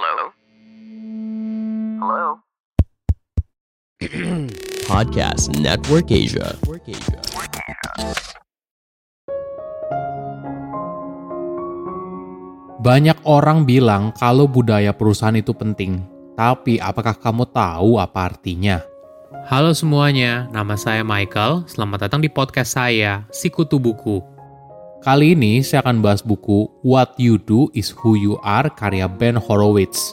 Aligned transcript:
Hello? 0.00 0.32
Hello? 2.00 2.28
Podcast 4.88 5.52
Network 5.60 6.08
Asia. 6.08 6.56
Banyak 12.80 13.20
orang 13.28 13.68
bilang 13.68 14.16
kalau 14.16 14.48
budaya 14.48 14.96
perusahaan 14.96 15.36
itu 15.36 15.52
penting, 15.52 16.00
tapi 16.32 16.80
apakah 16.80 17.12
kamu 17.20 17.44
tahu 17.52 18.00
apa 18.00 18.32
artinya? 18.32 18.80
Halo 19.52 19.76
semuanya, 19.76 20.48
nama 20.48 20.80
saya 20.80 21.04
Michael. 21.04 21.68
Selamat 21.68 22.08
datang 22.08 22.24
di 22.24 22.32
podcast 22.32 22.72
saya, 22.72 23.28
Sikutu 23.28 23.76
Buku. 23.76 24.39
Kali 25.00 25.32
ini 25.32 25.64
saya 25.64 25.80
akan 25.80 26.04
bahas 26.04 26.20
buku 26.20 26.68
What 26.84 27.16
You 27.16 27.40
Do 27.40 27.72
Is 27.72 27.88
Who 27.88 28.20
You 28.20 28.36
Are 28.44 28.68
karya 28.68 29.08
Ben 29.08 29.32
Horowitz. 29.32 30.12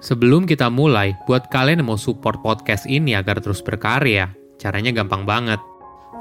Sebelum 0.00 0.48
kita 0.48 0.72
mulai, 0.72 1.12
buat 1.28 1.52
kalian 1.52 1.84
yang 1.84 1.92
mau 1.92 2.00
support 2.00 2.40
podcast 2.40 2.88
ini 2.88 3.12
agar 3.12 3.44
terus 3.44 3.60
berkarya, 3.60 4.32
caranya 4.56 4.88
gampang 4.88 5.28
banget. 5.28 5.60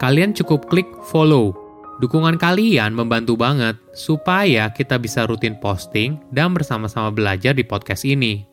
Kalian 0.03 0.35
cukup 0.35 0.67
klik 0.67 0.91
follow. 1.07 1.55
Dukungan 2.03 2.35
kalian 2.35 2.91
membantu 2.91 3.39
banget 3.39 3.79
supaya 3.95 4.67
kita 4.75 4.99
bisa 4.99 5.23
rutin 5.23 5.55
posting 5.63 6.19
dan 6.35 6.51
bersama-sama 6.51 7.15
belajar 7.15 7.55
di 7.55 7.63
podcast 7.63 8.03
ini. 8.03 8.43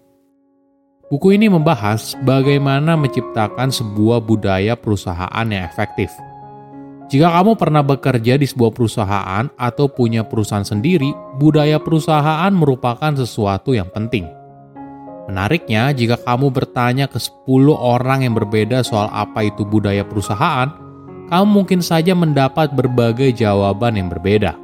Buku 1.10 1.34
ini 1.34 1.50
membahas 1.50 2.14
bagaimana 2.22 2.94
menciptakan 2.94 3.74
sebuah 3.74 4.22
budaya 4.22 4.78
perusahaan 4.78 5.46
yang 5.50 5.66
efektif. 5.66 6.14
Jika 7.10 7.26
kamu 7.26 7.58
pernah 7.58 7.82
bekerja 7.82 8.38
di 8.38 8.46
sebuah 8.46 8.70
perusahaan 8.70 9.50
atau 9.58 9.90
punya 9.90 10.22
perusahaan 10.22 10.62
sendiri, 10.62 11.10
budaya 11.42 11.82
perusahaan 11.82 12.54
merupakan 12.54 13.10
sesuatu 13.18 13.74
yang 13.74 13.90
penting. 13.90 14.30
Menariknya, 15.26 15.90
jika 15.90 16.14
kamu 16.22 16.54
bertanya 16.54 17.10
ke 17.10 17.18
10 17.18 17.74
orang 17.74 18.22
yang 18.22 18.38
berbeda 18.38 18.86
soal 18.86 19.10
apa 19.10 19.42
itu 19.42 19.66
budaya 19.66 20.06
perusahaan, 20.06 20.70
kamu 21.26 21.46
mungkin 21.50 21.82
saja 21.82 22.14
mendapat 22.14 22.70
berbagai 22.78 23.34
jawaban 23.34 23.98
yang 23.98 24.06
berbeda. 24.06 24.54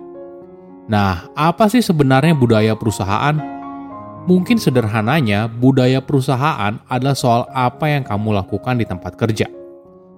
Nah, 0.87 1.27
apa 1.35 1.67
sih 1.67 1.83
sebenarnya 1.83 2.39
budaya 2.39 2.79
perusahaan? 2.79 3.35
Mungkin 4.31 4.63
sederhananya, 4.63 5.51
budaya 5.51 5.99
perusahaan 5.99 6.79
adalah 6.87 7.19
soal 7.19 7.43
apa 7.51 7.91
yang 7.91 8.07
kamu 8.07 8.39
lakukan 8.39 8.79
di 8.79 8.87
tempat 8.87 9.19
kerja. 9.19 9.56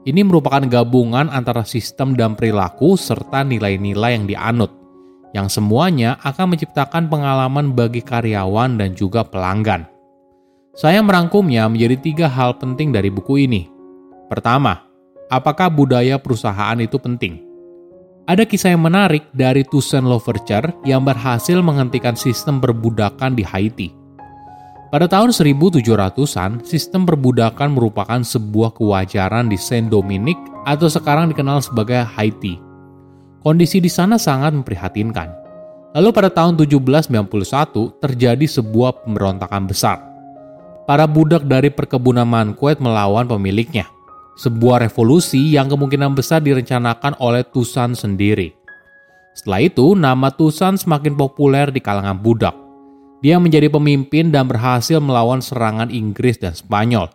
Ini 0.09 0.25
merupakan 0.25 0.64
gabungan 0.64 1.28
antara 1.28 1.69
sistem 1.69 2.17
dan 2.17 2.33
perilaku 2.33 2.97
serta 2.97 3.45
nilai-nilai 3.45 4.17
yang 4.17 4.25
dianut, 4.25 4.73
yang 5.37 5.53
semuanya 5.53 6.17
akan 6.25 6.56
menciptakan 6.56 7.12
pengalaman 7.12 7.77
bagi 7.77 8.01
karyawan 8.01 8.81
dan 8.81 8.97
juga 8.97 9.20
pelanggan. 9.20 9.84
Saya 10.73 11.05
merangkumnya 11.05 11.69
menjadi 11.69 12.01
tiga 12.01 12.27
hal 12.33 12.56
penting 12.56 12.89
dari 12.89 13.12
buku 13.12 13.45
ini. 13.45 13.69
Pertama, 14.33 14.81
apakah 15.29 15.69
budaya 15.69 16.17
perusahaan 16.17 16.81
itu 16.81 16.97
penting? 16.97 17.45
Ada 18.25 18.48
kisah 18.48 18.73
yang 18.73 18.89
menarik 18.89 19.29
dari 19.36 19.61
Toussaint 19.61 20.09
Louverture 20.09 20.73
yang 20.89 21.05
berhasil 21.05 21.61
menghentikan 21.61 22.17
sistem 22.17 22.64
perbudakan 22.64 23.36
di 23.36 23.45
Haiti. 23.45 23.92
Pada 24.89 25.05
tahun 25.05 25.36
1700-an, 25.36 26.64
sistem 26.64 27.05
perbudakan 27.05 27.77
merupakan 27.77 28.25
sebuah 28.25 28.72
kewajaran 28.72 29.53
di 29.53 29.61
Saint 29.61 29.92
Dominic 29.92 30.41
atau 30.64 30.89
sekarang 30.89 31.28
dikenal 31.28 31.61
sebagai 31.61 32.08
Haiti. 32.17 32.56
Kondisi 33.45 33.84
di 33.84 33.92
sana 33.92 34.17
sangat 34.17 34.56
memprihatinkan. 34.56 35.28
Lalu 35.92 36.08
pada 36.08 36.33
tahun 36.33 36.56
1791 36.56 38.00
terjadi 38.00 38.47
sebuah 38.48 39.05
pemberontakan 39.05 39.69
besar. 39.69 40.00
Para 40.89 41.05
budak 41.05 41.45
dari 41.45 41.69
perkebunan 41.69 42.25
Manquet 42.25 42.80
melawan 42.80 43.28
pemiliknya. 43.28 43.84
Sebuah 44.41 44.89
revolusi 44.89 45.52
yang 45.52 45.69
kemungkinan 45.69 46.17
besar 46.17 46.41
direncanakan 46.41 47.20
oleh 47.20 47.45
Tusan 47.45 47.92
sendiri. 47.92 48.57
Setelah 49.36 49.61
itu, 49.68 49.92
nama 49.92 50.33
Tusan 50.33 50.80
semakin 50.80 51.12
populer 51.12 51.68
di 51.68 51.85
kalangan 51.85 52.17
budak 52.17 52.67
dia 53.18 53.36
menjadi 53.42 53.67
pemimpin 53.67 54.30
dan 54.30 54.46
berhasil 54.46 55.02
melawan 55.02 55.42
serangan 55.42 55.90
Inggris 55.90 56.39
dan 56.39 56.55
Spanyol. 56.55 57.11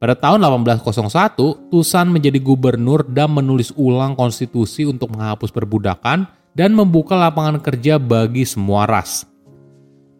Pada 0.00 0.16
tahun 0.16 0.40
1801, 0.40 1.68
Tusan 1.68 2.08
menjadi 2.08 2.40
gubernur 2.40 3.04
dan 3.04 3.36
menulis 3.36 3.68
ulang 3.76 4.16
konstitusi 4.16 4.88
untuk 4.88 5.12
menghapus 5.12 5.52
perbudakan 5.52 6.24
dan 6.56 6.72
membuka 6.72 7.20
lapangan 7.20 7.60
kerja 7.60 8.00
bagi 8.00 8.48
semua 8.48 8.88
ras. 8.88 9.28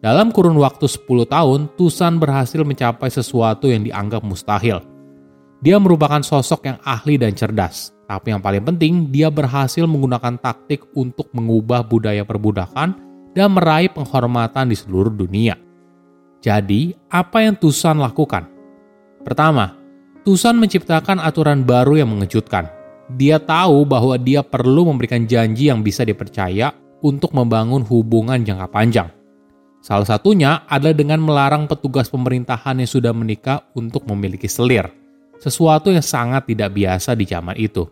Dalam 0.01 0.29
kurun 0.29 0.57
waktu 0.61 0.85
10 0.85 1.25
tahun, 1.25 1.59
Tusan 1.81 2.21
berhasil 2.21 2.61
mencapai 2.61 3.09
sesuatu 3.09 3.65
yang 3.65 3.81
dianggap 3.81 4.21
mustahil. 4.21 4.85
Dia 5.65 5.81
merupakan 5.81 6.21
sosok 6.21 6.69
yang 6.69 6.77
ahli 6.85 7.17
dan 7.17 7.33
cerdas, 7.33 7.89
tapi 8.05 8.33
yang 8.33 8.41
paling 8.41 8.61
penting, 8.61 9.09
dia 9.09 9.33
berhasil 9.33 9.85
menggunakan 9.85 10.37
taktik 10.37 10.85
untuk 10.93 11.29
mengubah 11.33 11.85
budaya 11.85 12.21
perbudakan 12.21 13.10
dan 13.31 13.55
meraih 13.55 13.91
penghormatan 13.91 14.71
di 14.71 14.75
seluruh 14.75 15.11
dunia. 15.11 15.55
Jadi, 16.41 16.95
apa 17.07 17.45
yang 17.45 17.53
Tusan 17.55 18.01
lakukan? 18.01 18.49
Pertama, 19.21 19.77
Tusan 20.21 20.57
menciptakan 20.57 21.17
aturan 21.21 21.65
baru 21.65 22.01
yang 22.01 22.09
mengejutkan. 22.13 22.69
Dia 23.17 23.41
tahu 23.41 23.83
bahwa 23.83 24.15
dia 24.15 24.45
perlu 24.45 24.87
memberikan 24.87 25.25
janji 25.25 25.67
yang 25.67 25.81
bisa 25.81 26.05
dipercaya 26.05 26.71
untuk 27.01 27.33
membangun 27.33 27.81
hubungan 27.83 28.39
jangka 28.41 28.69
panjang. 28.69 29.09
Salah 29.81 30.05
satunya 30.05 30.61
adalah 30.69 30.93
dengan 30.93 31.17
melarang 31.17 31.65
petugas 31.65 32.05
pemerintahan 32.13 32.77
yang 32.77 32.89
sudah 32.89 33.09
menikah 33.17 33.65
untuk 33.73 34.05
memiliki 34.05 34.45
selir, 34.45 34.85
sesuatu 35.41 35.89
yang 35.89 36.05
sangat 36.05 36.45
tidak 36.45 36.69
biasa 36.77 37.17
di 37.17 37.25
zaman 37.25 37.57
itu. 37.57 37.89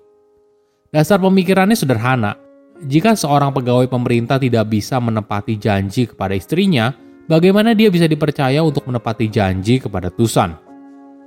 Dasar 0.93 1.17
pemikirannya 1.17 1.73
sederhana, 1.73 2.37
jika 2.79 3.11
seorang 3.11 3.51
pegawai 3.51 3.91
pemerintah 3.91 4.39
tidak 4.39 4.71
bisa 4.71 5.03
menepati 5.03 5.59
janji 5.59 6.07
kepada 6.07 6.31
istrinya, 6.31 6.95
bagaimana 7.27 7.75
dia 7.75 7.91
bisa 7.91 8.07
dipercaya 8.07 8.63
untuk 8.63 8.87
menepati 8.87 9.27
janji 9.27 9.83
kepada 9.83 10.07
Tusan? 10.07 10.55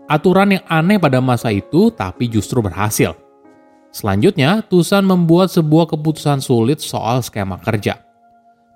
Aturan 0.09 0.57
yang 0.57 0.65
aneh 0.65 0.97
pada 0.97 1.21
masa 1.21 1.53
itu 1.53 1.93
tapi 1.93 2.33
justru 2.33 2.65
berhasil. 2.65 3.13
Selanjutnya, 3.93 4.65
Tusan 4.65 5.05
membuat 5.05 5.53
sebuah 5.53 5.93
keputusan 5.93 6.41
sulit 6.41 6.81
soal 6.81 7.21
skema 7.21 7.61
kerja. 7.61 8.01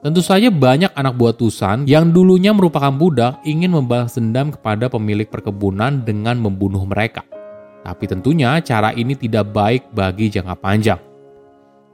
Tentu 0.05 0.21
saja 0.21 0.53
banyak 0.53 0.93
anak 0.93 1.17
buah 1.17 1.33
Tusan 1.33 1.89
yang 1.89 2.13
dulunya 2.13 2.53
merupakan 2.53 2.93
budak 2.93 3.41
ingin 3.49 3.73
membalas 3.73 4.21
dendam 4.21 4.53
kepada 4.53 4.93
pemilik 4.93 5.25
perkebunan 5.25 6.05
dengan 6.05 6.37
membunuh 6.37 6.85
mereka. 6.85 7.25
Tapi 7.81 8.05
tentunya 8.05 8.61
cara 8.61 8.93
ini 8.93 9.17
tidak 9.17 9.49
baik 9.57 9.89
bagi 9.97 10.29
jangka 10.29 10.57
panjang. 10.61 11.01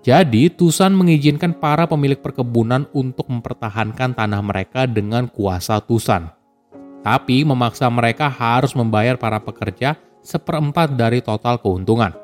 Jadi, 0.02 0.50
Tusan 0.50 0.98
mengizinkan 0.98 1.54
para 1.54 1.86
pemilik 1.86 2.18
perkebunan 2.18 2.90
untuk 2.90 3.30
mempertahankan 3.30 4.18
tanah 4.18 4.42
mereka 4.42 4.82
dengan 4.90 5.30
kuasa 5.30 5.78
Tusan. 5.78 6.26
Tapi 7.06 7.46
memaksa 7.46 7.86
mereka 7.86 8.26
harus 8.26 8.74
membayar 8.74 9.14
para 9.14 9.38
pekerja 9.38 9.94
seperempat 10.22 10.98
dari 10.98 11.22
total 11.22 11.58
keuntungan. 11.62 12.14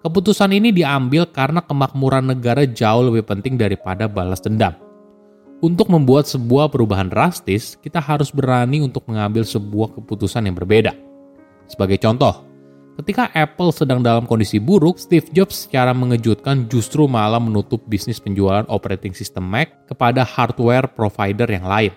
Keputusan 0.00 0.54
ini 0.54 0.70
diambil 0.70 1.26
karena 1.26 1.58
kemakmuran 1.58 2.30
negara 2.30 2.62
jauh 2.66 3.02
lebih 3.10 3.26
penting 3.26 3.58
daripada 3.58 4.06
balas 4.06 4.38
dendam. 4.38 4.72
Untuk 5.60 5.92
membuat 5.92 6.24
sebuah 6.24 6.72
perubahan 6.72 7.10
drastis, 7.10 7.76
kita 7.82 8.00
harus 8.00 8.32
berani 8.32 8.80
untuk 8.80 9.04
mengambil 9.10 9.44
sebuah 9.44 9.92
keputusan 9.98 10.48
yang 10.48 10.56
berbeda. 10.56 10.96
Sebagai 11.68 12.00
contoh, 12.00 12.49
Ketika 12.98 13.30
Apple 13.30 13.70
sedang 13.70 14.02
dalam 14.02 14.26
kondisi 14.26 14.58
buruk, 14.58 14.98
Steve 14.98 15.30
Jobs 15.30 15.68
secara 15.68 15.94
mengejutkan 15.94 16.66
justru 16.66 17.06
malah 17.06 17.38
menutup 17.38 17.80
bisnis 17.86 18.18
penjualan 18.18 18.66
operating 18.66 19.14
system 19.14 19.46
Mac 19.46 19.86
kepada 19.86 20.26
hardware 20.26 20.90
provider 20.90 21.46
yang 21.46 21.64
lain. 21.64 21.92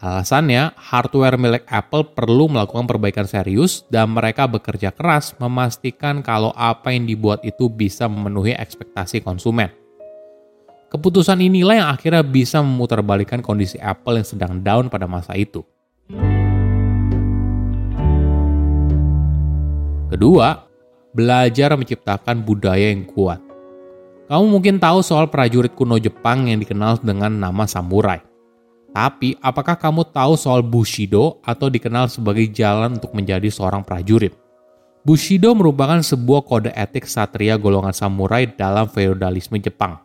Alasannya, 0.00 0.72
hardware 0.80 1.36
milik 1.36 1.68
Apple 1.68 2.16
perlu 2.16 2.48
melakukan 2.48 2.88
perbaikan 2.88 3.28
serius 3.28 3.84
dan 3.92 4.16
mereka 4.16 4.48
bekerja 4.48 4.96
keras 4.96 5.36
memastikan 5.36 6.24
kalau 6.24 6.56
apa 6.56 6.88
yang 6.88 7.04
dibuat 7.04 7.44
itu 7.44 7.68
bisa 7.68 8.08
memenuhi 8.08 8.56
ekspektasi 8.56 9.20
konsumen. 9.20 9.68
Keputusan 10.88 11.38
inilah 11.44 11.84
yang 11.84 11.88
akhirnya 11.92 12.24
bisa 12.24 12.64
memutarbalikkan 12.64 13.44
kondisi 13.44 13.76
Apple 13.76 14.18
yang 14.18 14.26
sedang 14.26 14.52
down 14.64 14.88
pada 14.88 15.04
masa 15.04 15.36
itu. 15.36 15.62
Kedua, 20.10 20.66
belajar 21.14 21.78
menciptakan 21.78 22.42
budaya 22.42 22.90
yang 22.90 23.06
kuat. 23.06 23.38
Kamu 24.26 24.46
mungkin 24.50 24.82
tahu 24.82 25.06
soal 25.06 25.30
prajurit 25.30 25.70
kuno 25.78 26.02
Jepang 26.02 26.50
yang 26.50 26.58
dikenal 26.58 26.98
dengan 26.98 27.30
nama 27.30 27.62
samurai. 27.62 28.18
Tapi, 28.90 29.38
apakah 29.38 29.78
kamu 29.78 30.10
tahu 30.10 30.34
soal 30.34 30.66
Bushido 30.66 31.38
atau 31.46 31.70
dikenal 31.70 32.10
sebagai 32.10 32.50
jalan 32.50 32.98
untuk 32.98 33.14
menjadi 33.14 33.46
seorang 33.46 33.86
prajurit? 33.86 34.34
Bushido 35.06 35.54
merupakan 35.54 36.02
sebuah 36.02 36.42
kode 36.42 36.74
etik 36.74 37.06
satria 37.06 37.54
golongan 37.54 37.94
samurai 37.94 38.50
dalam 38.50 38.90
feodalisme 38.90 39.62
Jepang. 39.62 40.02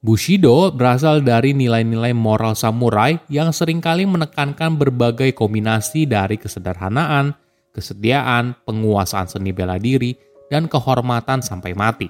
Bushido 0.00 0.72
berasal 0.72 1.20
dari 1.20 1.52
nilai-nilai 1.52 2.16
moral 2.16 2.56
samurai 2.56 3.20
yang 3.28 3.52
sering 3.52 3.84
kali 3.84 4.08
menekankan 4.08 4.80
berbagai 4.80 5.36
kombinasi 5.36 6.08
dari 6.08 6.40
kesederhanaan, 6.40 7.36
kesetiaan, 7.76 8.56
penguasaan 8.64 9.28
seni 9.28 9.52
bela 9.52 9.76
diri, 9.76 10.16
dan 10.48 10.64
kehormatan 10.64 11.44
sampai 11.44 11.76
mati. 11.76 12.08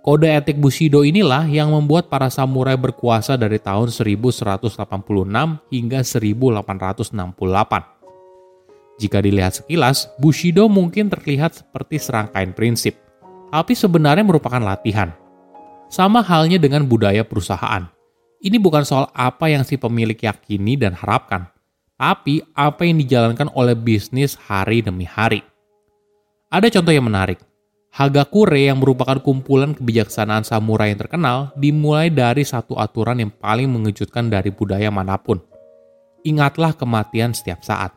Kode 0.00 0.32
etik 0.32 0.56
Bushido 0.58 1.04
inilah 1.04 1.46
yang 1.46 1.70
membuat 1.70 2.08
para 2.08 2.32
samurai 2.32 2.80
berkuasa 2.80 3.36
dari 3.36 3.60
tahun 3.60 3.92
1186 3.92 4.72
hingga 5.68 6.00
1868. 6.00 8.96
Jika 8.96 9.18
dilihat 9.20 9.60
sekilas, 9.60 10.08
Bushido 10.16 10.72
mungkin 10.72 11.12
terlihat 11.12 11.60
seperti 11.60 12.00
serangkaian 12.00 12.56
prinsip, 12.56 12.96
tapi 13.52 13.76
sebenarnya 13.76 14.24
merupakan 14.24 14.58
latihan– 14.58 15.12
sama 15.92 16.24
halnya 16.24 16.56
dengan 16.56 16.88
budaya 16.88 17.20
perusahaan. 17.20 17.84
Ini 18.40 18.56
bukan 18.56 18.80
soal 18.80 19.12
apa 19.12 19.52
yang 19.52 19.60
si 19.60 19.76
pemilik 19.76 20.16
yakini 20.16 20.80
dan 20.80 20.96
harapkan, 20.96 21.52
tapi 21.96 22.44
apa 22.56 22.84
yang 22.84 23.00
dijalankan 23.00 23.48
oleh 23.56 23.76
bisnis 23.76 24.36
hari 24.36 24.84
demi 24.84 25.08
hari. 25.08 25.42
Ada 26.52 26.68
contoh 26.68 26.92
yang 26.92 27.08
menarik. 27.08 27.40
Hagakure 27.92 28.56
yang 28.56 28.80
merupakan 28.80 29.20
kumpulan 29.20 29.76
kebijaksanaan 29.76 30.48
samurai 30.48 30.92
yang 30.92 31.00
terkenal 31.00 31.52
dimulai 31.56 32.08
dari 32.08 32.40
satu 32.40 32.80
aturan 32.80 33.20
yang 33.20 33.32
paling 33.32 33.68
mengejutkan 33.68 34.32
dari 34.32 34.48
budaya 34.48 34.88
mana 34.88 35.20
pun. 35.20 35.40
Ingatlah 36.24 36.72
kematian 36.72 37.36
setiap 37.36 37.60
saat. 37.60 37.92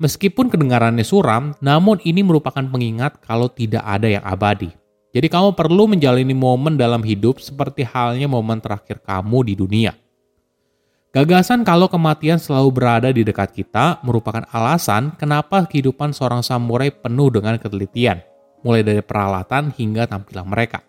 Meskipun 0.00 0.48
kedengarannya 0.48 1.04
suram, 1.04 1.52
namun 1.60 2.00
ini 2.04 2.24
merupakan 2.24 2.64
pengingat 2.64 3.20
kalau 3.20 3.52
tidak 3.52 3.84
ada 3.84 4.08
yang 4.08 4.24
abadi. 4.24 4.72
Jadi 5.12 5.28
kamu 5.28 5.52
perlu 5.52 5.90
menjalani 5.90 6.32
momen 6.32 6.80
dalam 6.80 7.04
hidup 7.04 7.40
seperti 7.42 7.84
halnya 7.84 8.24
momen 8.24 8.64
terakhir 8.64 9.04
kamu 9.04 9.38
di 9.48 9.54
dunia. 9.56 9.92
Gagasan 11.10 11.66
kalau 11.66 11.90
kematian 11.90 12.38
selalu 12.38 12.70
berada 12.70 13.10
di 13.10 13.26
dekat 13.26 13.50
kita 13.50 13.98
merupakan 14.06 14.46
alasan 14.54 15.10
kenapa 15.18 15.66
kehidupan 15.66 16.14
seorang 16.14 16.38
samurai 16.46 16.94
penuh 16.94 17.34
dengan 17.34 17.58
ketelitian, 17.58 18.22
mulai 18.62 18.86
dari 18.86 19.02
peralatan 19.02 19.74
hingga 19.74 20.06
tampilan 20.06 20.46
mereka. 20.46 20.86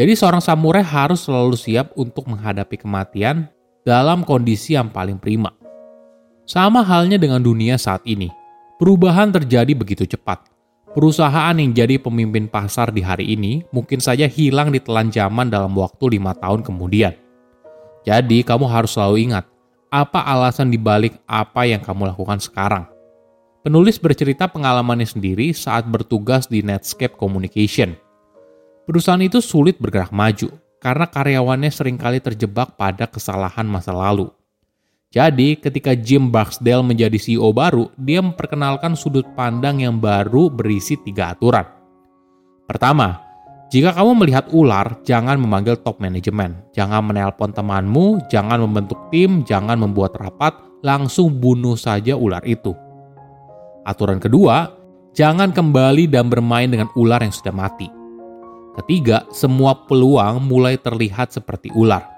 Jadi 0.00 0.16
seorang 0.16 0.40
samurai 0.40 0.80
harus 0.80 1.28
selalu 1.28 1.60
siap 1.60 1.92
untuk 1.92 2.24
menghadapi 2.24 2.80
kematian 2.80 3.52
dalam 3.84 4.24
kondisi 4.24 4.80
yang 4.80 4.88
paling 4.88 5.20
prima. 5.20 5.52
Sama 6.48 6.80
halnya 6.80 7.20
dengan 7.20 7.44
dunia 7.44 7.76
saat 7.76 8.00
ini, 8.08 8.32
perubahan 8.80 9.28
terjadi 9.28 9.76
begitu 9.76 10.08
cepat 10.08 10.54
Perusahaan 10.94 11.58
yang 11.58 11.74
jadi 11.74 11.98
pemimpin 11.98 12.46
pasar 12.46 12.94
di 12.94 13.02
hari 13.02 13.34
ini 13.34 13.66
mungkin 13.74 13.98
saja 13.98 14.30
hilang 14.30 14.70
di 14.70 14.78
telan 14.78 15.10
zaman 15.10 15.50
dalam 15.50 15.74
waktu 15.74 16.14
lima 16.14 16.38
tahun 16.38 16.62
kemudian. 16.62 17.23
Jadi 18.04 18.44
kamu 18.44 18.68
harus 18.68 18.92
selalu 18.92 19.32
ingat, 19.32 19.48
apa 19.88 20.20
alasan 20.20 20.68
dibalik 20.68 21.16
apa 21.24 21.64
yang 21.64 21.80
kamu 21.80 22.12
lakukan 22.12 22.36
sekarang. 22.36 22.84
Penulis 23.64 23.96
bercerita 23.96 24.44
pengalamannya 24.44 25.08
sendiri 25.08 25.56
saat 25.56 25.88
bertugas 25.88 26.44
di 26.44 26.60
Netscape 26.60 27.16
Communication. 27.16 27.96
Perusahaan 28.84 29.24
itu 29.24 29.40
sulit 29.40 29.80
bergerak 29.80 30.12
maju 30.12 30.52
karena 30.84 31.08
karyawannya 31.08 31.72
sering 31.72 31.96
kali 31.96 32.20
terjebak 32.20 32.76
pada 32.76 33.08
kesalahan 33.08 33.64
masa 33.64 33.96
lalu. 33.96 34.28
Jadi, 35.08 35.56
ketika 35.56 35.96
Jim 35.96 36.28
Barksdale 36.28 36.84
menjadi 36.84 37.16
CEO 37.16 37.56
baru, 37.56 37.88
dia 37.96 38.20
memperkenalkan 38.20 38.92
sudut 38.92 39.24
pandang 39.32 39.80
yang 39.80 39.96
baru 39.96 40.52
berisi 40.52 41.00
tiga 41.00 41.32
aturan. 41.32 41.64
Pertama, 42.68 43.23
jika 43.74 43.90
kamu 43.90 44.22
melihat 44.22 44.46
ular, 44.54 45.02
jangan 45.02 45.34
memanggil 45.34 45.74
top 45.82 45.98
manajemen. 45.98 46.62
Jangan 46.70 47.10
menelpon 47.10 47.50
temanmu, 47.50 48.22
jangan 48.30 48.62
membentuk 48.62 49.10
tim, 49.10 49.42
jangan 49.42 49.82
membuat 49.82 50.14
rapat, 50.14 50.54
langsung 50.86 51.42
bunuh 51.42 51.74
saja 51.74 52.14
ular 52.14 52.46
itu. 52.46 52.70
Aturan 53.82 54.22
kedua, 54.22 54.70
jangan 55.10 55.50
kembali 55.50 56.06
dan 56.06 56.30
bermain 56.30 56.70
dengan 56.70 56.86
ular 56.94 57.18
yang 57.18 57.34
sudah 57.34 57.50
mati. 57.50 57.90
Ketiga, 58.78 59.26
semua 59.34 59.74
peluang 59.90 60.38
mulai 60.46 60.78
terlihat 60.78 61.34
seperti 61.34 61.74
ular 61.74 62.14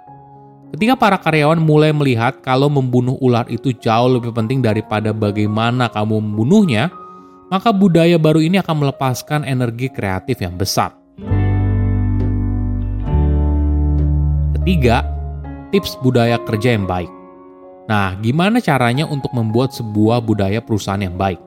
Ketika 0.77 0.99
para 0.99 1.17
karyawan 1.17 1.63
mulai 1.63 1.95
melihat 1.95 2.43
kalau 2.43 2.67
membunuh 2.67 3.15
ular 3.23 3.47
itu 3.47 3.71
jauh 3.71 4.19
lebih 4.19 4.35
penting 4.35 4.59
daripada 4.59 5.15
bagaimana 5.15 5.87
kamu 5.87 6.19
membunuhnya, 6.19 6.91
maka 7.47 7.71
budaya 7.71 8.19
baru 8.19 8.43
ini 8.43 8.59
akan 8.59 8.83
melepaskan 8.83 9.47
energi 9.47 9.87
kreatif 9.87 10.43
yang 10.43 10.59
besar. 10.59 11.06
Ketiga, 14.67 15.07
tips 15.71 15.95
budaya 16.03 16.43
kerja 16.43 16.75
yang 16.75 16.91
baik. 16.91 17.07
Nah, 17.87 18.19
gimana 18.19 18.59
caranya 18.59 19.07
untuk 19.07 19.31
membuat 19.31 19.71
sebuah 19.71 20.19
budaya 20.19 20.59
perusahaan 20.59 20.99
yang 20.99 21.15
baik? 21.15 21.39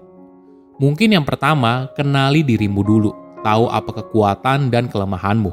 Mungkin 0.79 1.11
yang 1.11 1.27
pertama, 1.27 1.91
kenali 1.99 2.47
dirimu 2.47 2.79
dulu, 2.79 3.11
tahu 3.43 3.67
apa 3.67 3.91
kekuatan 3.91 4.71
dan 4.71 4.87
kelemahanmu. 4.87 5.51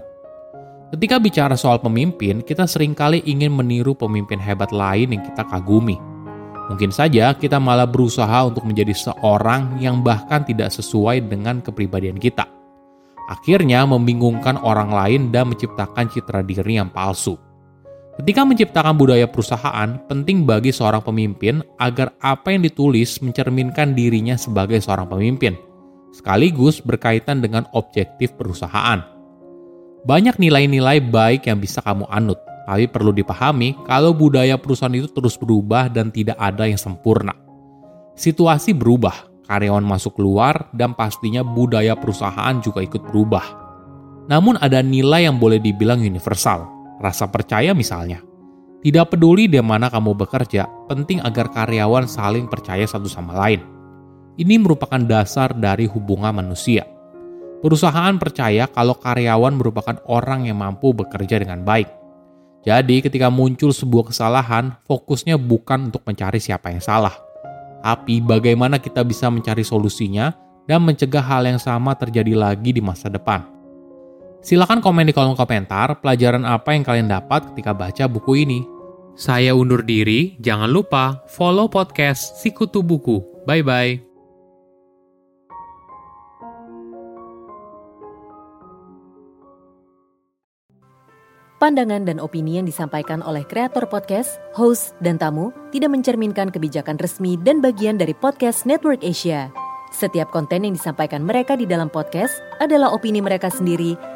Ketika 0.95 1.19
bicara 1.19 1.59
soal 1.59 1.83
pemimpin, 1.83 2.39
kita 2.39 2.71
sering 2.71 2.95
kali 2.95 3.19
ingin 3.27 3.51
meniru 3.51 3.99
pemimpin 3.99 4.39
hebat 4.39 4.71
lain 4.71 5.19
yang 5.19 5.27
kita 5.27 5.43
kagumi. 5.51 5.99
Mungkin 6.71 6.95
saja 6.95 7.35
kita 7.35 7.59
malah 7.59 7.91
berusaha 7.91 8.47
untuk 8.47 8.63
menjadi 8.63 8.95
seorang 8.95 9.83
yang 9.83 10.07
bahkan 10.07 10.47
tidak 10.47 10.71
sesuai 10.71 11.19
dengan 11.27 11.59
kepribadian 11.59 12.23
kita. 12.23 12.47
Akhirnya 13.27 13.83
membingungkan 13.91 14.55
orang 14.55 14.95
lain 14.95 15.35
dan 15.35 15.51
menciptakan 15.51 16.07
citra 16.15 16.47
diri 16.47 16.79
yang 16.79 16.95
palsu. 16.95 17.43
Ketika 18.17 18.49
menciptakan 18.49 18.97
budaya 18.97 19.29
perusahaan, 19.29 20.01
penting 20.09 20.49
bagi 20.49 20.73
seorang 20.73 21.05
pemimpin 21.05 21.61
agar 21.77 22.17
apa 22.25 22.49
yang 22.49 22.65
ditulis 22.65 23.21
mencerminkan 23.21 23.93
dirinya 23.93 24.41
sebagai 24.41 24.81
seorang 24.81 25.05
pemimpin, 25.05 25.53
sekaligus 26.17 26.81
berkaitan 26.81 27.45
dengan 27.45 27.69
objektif 27.77 28.33
perusahaan. 28.33 29.05
Banyak 30.09 30.41
nilai-nilai 30.41 31.05
baik 31.05 31.45
yang 31.45 31.61
bisa 31.61 31.85
kamu 31.85 32.09
anut, 32.09 32.41
tapi 32.65 32.89
perlu 32.89 33.13
dipahami 33.13 33.77
kalau 33.85 34.17
budaya 34.17 34.57
perusahaan 34.57 34.97
itu 34.97 35.13
terus 35.13 35.37
berubah 35.37 35.93
dan 35.93 36.09
tidak 36.09 36.41
ada 36.41 36.65
yang 36.65 36.81
sempurna. 36.81 37.37
Situasi 38.17 38.73
berubah, 38.73 39.45
karyawan 39.45 39.85
masuk 39.85 40.17
keluar, 40.17 40.73
dan 40.73 40.97
pastinya 40.97 41.45
budaya 41.45 41.93
perusahaan 41.93 42.57
juga 42.65 42.81
ikut 42.81 43.13
berubah. 43.13 43.45
Namun 44.33 44.57
ada 44.57 44.81
nilai 44.81 45.29
yang 45.29 45.37
boleh 45.37 45.61
dibilang 45.61 46.01
universal, 46.01 46.76
rasa 47.01 47.29
percaya 47.29 47.73
misalnya. 47.77 48.23
Tidak 48.85 49.07
peduli 49.11 49.51
di 49.51 49.59
mana 49.59 49.91
kamu 49.91 50.15
bekerja, 50.15 50.69
penting 50.87 51.19
agar 51.25 51.51
karyawan 51.51 52.07
saling 52.07 52.47
percaya 52.47 52.87
satu 52.87 53.11
sama 53.11 53.35
lain. 53.35 53.65
Ini 54.37 54.61
merupakan 54.61 55.01
dasar 55.01 55.57
dari 55.57 55.89
hubungan 55.89 56.31
manusia. 56.31 56.85
Perusahaan 57.65 58.15
percaya 58.21 58.69
kalau 58.69 58.95
karyawan 58.95 59.57
merupakan 59.57 59.97
orang 60.07 60.47
yang 60.47 60.61
mampu 60.61 60.93
bekerja 60.93 61.41
dengan 61.41 61.65
baik. 61.65 61.89
Jadi, 62.63 63.01
ketika 63.01 63.33
muncul 63.33 63.73
sebuah 63.73 64.13
kesalahan, 64.13 64.77
fokusnya 64.85 65.41
bukan 65.41 65.89
untuk 65.89 66.05
mencari 66.05 66.37
siapa 66.37 66.69
yang 66.71 66.83
salah, 66.85 67.15
tapi 67.81 68.19
bagaimana 68.19 68.77
kita 68.83 69.07
bisa 69.07 69.33
mencari 69.33 69.63
solusinya 69.63 70.35
dan 70.67 70.83
mencegah 70.83 71.23
hal 71.23 71.47
yang 71.47 71.63
sama 71.63 71.95
terjadi 71.95 72.35
lagi 72.35 72.75
di 72.77 72.83
masa 72.83 73.07
depan. 73.07 73.56
Silahkan 74.47 74.79
komen 74.79 75.11
di 75.11 75.11
kolom 75.11 75.35
komentar 75.35 75.99
pelajaran 75.99 76.47
apa 76.47 76.71
yang 76.71 76.87
kalian 76.87 77.11
dapat 77.11 77.51
ketika 77.51 77.75
baca 77.75 78.07
buku 78.07 78.47
ini. 78.47 78.63
Saya 79.19 79.59
undur 79.59 79.83
diri, 79.83 80.39
jangan 80.39 80.71
lupa 80.71 81.27
follow 81.27 81.67
podcast 81.67 82.39
Sikutu 82.39 82.87
Buku. 82.87 83.43
Bye-bye. 83.43 84.07
Pandangan 91.59 92.07
dan 92.07 92.23
opini 92.23 92.63
yang 92.63 92.71
disampaikan 92.71 93.27
oleh 93.27 93.43
kreator 93.51 93.91
podcast, 93.91 94.39
host, 94.55 94.95
dan 95.03 95.19
tamu 95.19 95.51
tidak 95.75 95.91
mencerminkan 95.91 96.55
kebijakan 96.55 96.95
resmi 97.03 97.35
dan 97.43 97.59
bagian 97.59 97.99
dari 97.99 98.15
podcast 98.15 98.63
Network 98.63 99.03
Asia. 99.03 99.51
Setiap 99.91 100.31
konten 100.31 100.63
yang 100.63 100.79
disampaikan 100.79 101.27
mereka 101.27 101.59
di 101.59 101.67
dalam 101.67 101.91
podcast 101.91 102.39
adalah 102.63 102.95
opini 102.95 103.19
mereka 103.19 103.51
sendiri 103.51 104.16